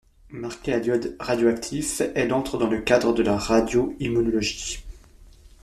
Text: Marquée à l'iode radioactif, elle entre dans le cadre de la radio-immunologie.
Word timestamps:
Marquée 0.31 0.73
à 0.73 0.79
l'iode 0.79 1.15
radioactif, 1.19 2.01
elle 2.15 2.33
entre 2.33 2.57
dans 2.57 2.67
le 2.67 2.81
cadre 2.81 3.13
de 3.13 3.21
la 3.21 3.37
radio-immunologie. 3.37 4.83